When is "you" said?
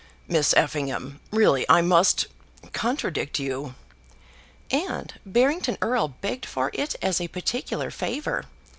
3.39-3.75